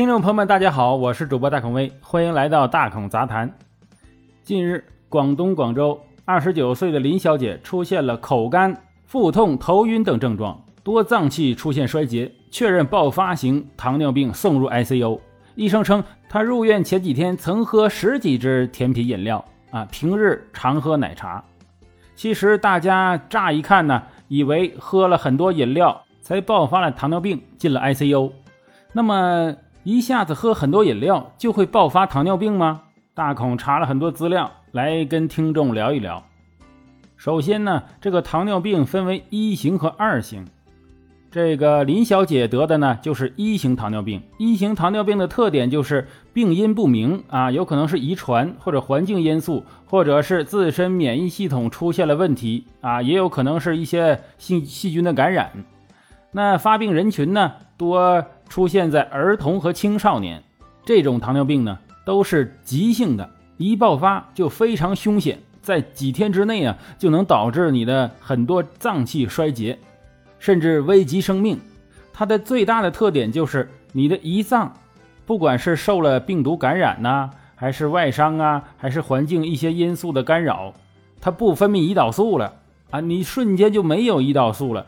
[0.00, 3.52] 听众朋友们，大家好，我是主播大孔威，欢迎来到大孔杂谈。
[4.42, 8.74] 近日，广东广州二十九岁的林小姐出现了口干、
[9.04, 15.20] 腹痛、头晕等症状，多脏器出现衰竭，确认爆发型糖尿病，送入 ICU。
[15.54, 21.44] 医生称，她入院前几天曾喝十几支甜品饮料啊，平日常喝奶茶。
[22.16, 28.32] 其实大家乍一看呢，以为喝了很多饮料才爆发了糖尿病，进了 ICU。
[28.94, 29.54] 那么。
[29.82, 32.82] 一下子喝很多饮料就会爆发糖尿病吗？
[33.14, 36.22] 大孔查了很多资料来跟听众聊一聊。
[37.16, 40.46] 首先呢，这个糖尿病分为一型和二型。
[41.30, 44.20] 这个林小姐得的呢就是一型糖尿病。
[44.36, 55.52] 一型糖尿病的特点就是病因不明啊，有可能是遗传或者环境因素，或者是自身免疫系统出现了问题啊，也有可能是一些细细菌的感染。
[56.32, 58.26] 那发病人群呢多。
[58.50, 60.42] 出现在儿童和青少年，
[60.84, 69.78] 这种糖尿病呢都是急性的，一爆发就非常凶险，在几天之内啊就能导致你的很多脏器衰竭，
[70.40, 71.60] 甚至危及生命。
[72.12, 74.74] 它的最大的特点就是你的胰脏，
[75.24, 80.74] 不管是受了病毒感染呐，还是外伤啊，还是环境一些因素的干扰，
[81.20, 82.52] 它不分泌胰岛素了
[82.90, 84.84] 啊，你瞬间就没有胰岛素了，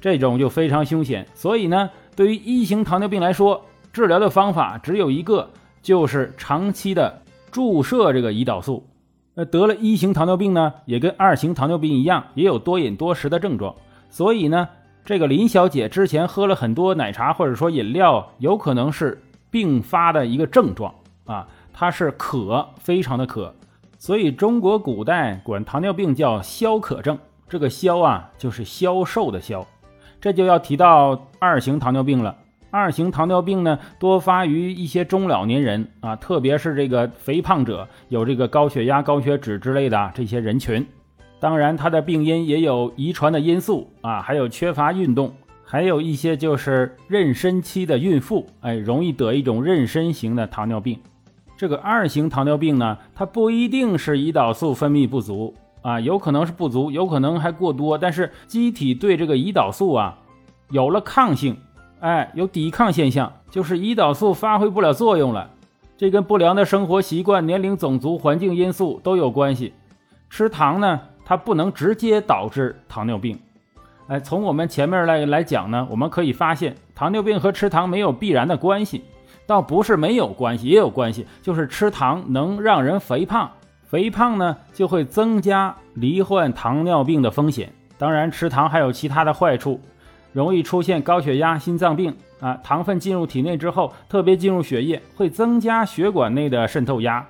[0.00, 1.26] 这种就非常凶险。
[1.34, 1.90] 所以呢。
[2.14, 5.48] 对于一型糖尿病来说，治疗的方法只有一个，
[5.82, 8.86] 就是长期的注射这个胰岛素。
[9.34, 13.74] 那得了一型糖尿病呢，也跟二型糖尿病一样，也有多饮多食的症状。
[14.10, 14.68] 所以呢，
[15.06, 23.54] 这个林小姐之前喝了很多奶茶或者说饮料，有可能是并发的一个症状啊，她是渴，非常的渴。
[23.98, 27.18] 所以中国古代管糖尿病叫消渴症，
[27.48, 29.66] 这个消啊，就是消瘦的消。
[30.22, 32.36] 这就要提到二型糖尿病了。
[32.70, 40.86] 二型糖尿病呢，多发于一些中老年人啊，特别是这个肥胖者，有这个高血压、高血脂之类的这些人群。
[41.40, 45.34] 当然，它的病因也有遗传的因素啊，还有缺乏运动，
[45.64, 50.96] 还有一些就是妊娠期的孕妇，哎，容易得一种妊娠型的糖尿病。
[51.56, 55.52] 这个二型糖尿病呢，它不一定是胰岛素分泌不足。
[55.82, 60.18] 啊，有可能是不足，有可能还过多，但是机体对这个胰岛素啊
[60.70, 61.56] 有了抗性，
[62.00, 65.50] 哎，有抵抗现象，就是胰岛素发挥不了作用了。
[65.98, 69.74] 这跟不良的生活习惯、年龄、种族、环境因素都有关系。
[70.30, 73.38] 吃糖呢，它不能直接导致糖尿病。
[74.08, 79.04] 哎，从我们前面来来讲呢，我们可以发现，糖尿病和吃糖没有必然的关系，
[79.46, 83.50] 倒不是没有关系，也有关系，就是吃糖能让人肥胖。
[83.92, 87.70] 肥胖呢，就会增加罹患糖尿病的风险。
[87.98, 89.78] 当然，吃糖还有其他的坏处，
[90.32, 92.58] 容易出现高血压、心脏病啊。
[92.64, 97.26] 糖分进入体内之后，特别进入血液，会增加血管内的渗透压，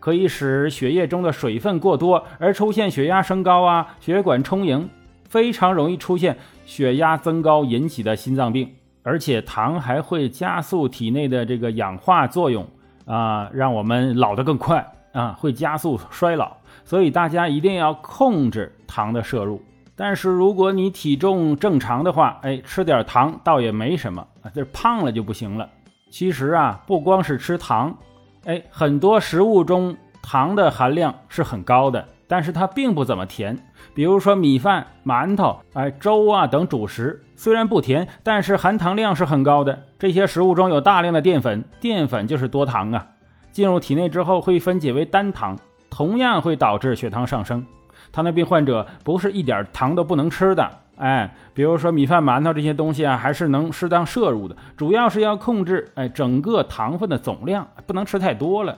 [0.00, 4.88] 可以使血液中的水分过多，而出现血压升高啊，血管充盈，
[5.28, 6.34] 非常容易出现
[6.64, 8.72] 血压增高引起的心脏病。
[9.02, 12.66] 而且，糖还会加速体内的这个氧化作用
[13.04, 14.82] 啊，让我们老得更快。
[15.14, 16.52] 啊，会加速衰老，
[16.84, 19.62] 所以大家一定要控制糖的摄入。
[19.96, 25.68] 但是如果你体重正常的话，哎，吃点糖倒也没什么啊，这胖了就不行了。
[26.10, 27.96] 其实啊，不光是吃糖，
[28.44, 33.56] 哎，很多食物中糖的含量是很高的，但是它并不怎么甜。
[33.94, 39.84] 比如说米饭、馒头、哎粥啊等主食，虽然不甜，但是含糖量是很高的。
[39.96, 43.06] 这些食物中有大量的淀粉，淀粉就是多糖啊。
[43.54, 45.56] 进入体内之后会分解为单糖，
[45.88, 47.64] 同样会导致血糖上升。
[48.10, 54.56] 糖尿病患者不是一点糖都不能吃的，哎，比如说米饭、馒头这些东西啊，还是能适当摄入的。
[54.76, 58.76] 主要是要控制哎整个糖分的总量，不能吃太多了。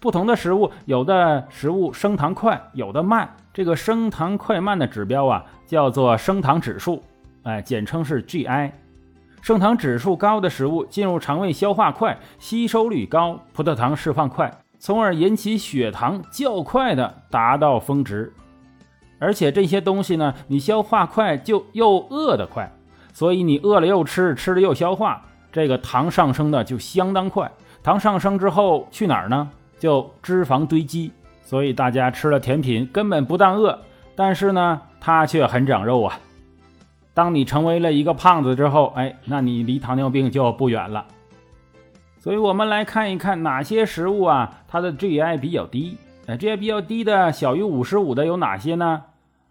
[0.00, 3.26] 不同的食物，有的食物升糖快，有的慢。
[3.54, 7.02] 这个升糖快慢的指标啊，叫做升糖指数，
[7.44, 8.70] 哎，简称是 GI。
[9.42, 18.32] 升糖指数高的食物进入肠胃消化快，吸收率高，葡萄糖释放快，从而引起血糖较快的达到峰值。
[19.18, 22.70] 而且这些东西呢，你消化快就又饿得快，
[23.12, 25.22] 所以你饿了又吃，吃了又消化，
[25.52, 27.50] 这个糖上升的就相当快。
[27.82, 29.48] 糖上升之后去哪儿呢？
[29.78, 31.12] 就脂肪堆积。
[31.42, 33.76] 所以大家吃了甜品根本不当饿，
[34.14, 36.16] 但是呢，它却很长肉啊。
[37.20, 41.04] 当你成为了一个胖子之后，哎，那你离糖尿病就不远了。
[42.18, 45.98] 所以，我们来看一看哪些食物啊，它的 GI 比较低。
[46.26, 49.02] 哎，GI 比较低的，小于五十五的有哪些呢？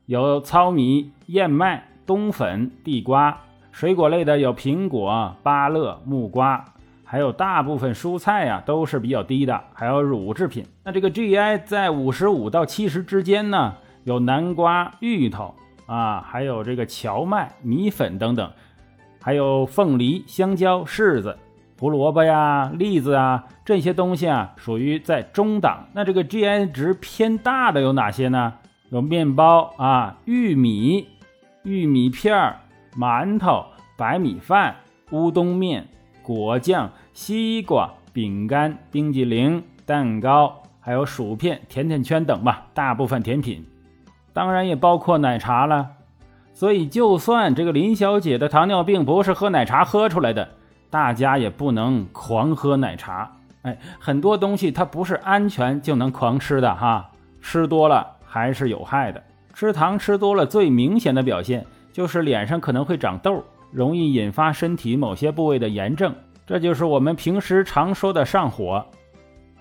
[0.07, 3.37] 有糙米、燕麦、冬粉、地瓜。
[3.71, 6.65] 水果类的有苹果、芭乐、木瓜，
[7.03, 10.65] 还有大部分蔬菜呀都是比较低的，还有乳制品。
[10.83, 13.75] 那这个 GI 在五十五到七十之间呢，
[14.05, 15.53] 有南瓜、芋头
[15.89, 18.51] 啊，还有这个荞麦、米粉等等，
[19.19, 21.35] 还有凤梨、香蕉、柿子。
[21.79, 25.87] 胡萝卜呀、栗子啊，这些东西啊，属于在中档。
[25.93, 28.53] 那这个 GI 值偏大的有哪些呢？
[28.89, 31.07] 有面包啊、玉米、
[31.63, 32.59] 玉米片儿、
[32.97, 33.65] 馒头、
[33.95, 34.75] 白米饭、
[35.11, 35.87] 乌冬面、
[36.21, 42.67] 果酱、西瓜、饼干、冰激凌、蛋糕，还有薯片、甜甜圈等吧。
[42.73, 43.65] 大部分甜品，
[44.39, 45.85] 当然也包括奶茶了。
[46.53, 50.47] 所以，就算这个林小姐的糖尿病不是喝奶茶喝出来的。
[50.89, 53.29] 大家也不能狂喝奶茶，
[53.63, 59.21] 哎，很多东西它不是安全就能狂吃的哈，吃多了还是有害的。
[59.53, 66.15] 吃糖吃多了，最明显的表现就是脸上可能会长痘，容易引发身体某些部位的炎症，
[66.47, 68.85] 这就是我们平时常说的上火。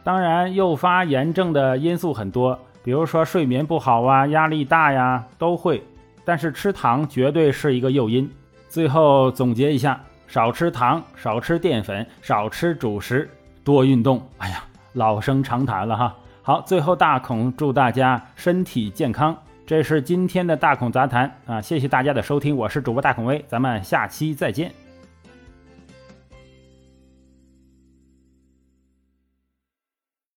[0.04, 5.82] 当然，诱发炎症的因素很多，比如说睡眠不好啊、压力大呀，都会。
[6.24, 8.30] 但是吃糖绝对是一个诱因。
[8.68, 10.00] 最后总结一下。
[10.30, 13.30] 少吃糖，少吃淀粉，少吃主食，
[13.64, 14.20] 多运动。
[14.36, 16.14] 哎呀，老生常谈了哈。
[16.42, 19.34] 好，最后大孔祝大家身体健康。
[19.66, 24.87] 这是今天的大孔杂谈啊，谢谢大家的收听，我是主播大孔威，咱们下期再见。